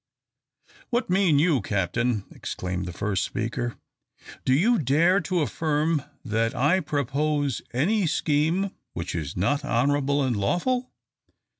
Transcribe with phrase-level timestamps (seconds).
[0.89, 3.77] "What mean you, Captain?" exclaimed the first speaker.
[4.45, 10.35] "Do you dare to affirm that I propose any scheme which is not honourable and
[10.35, 10.89] lawful?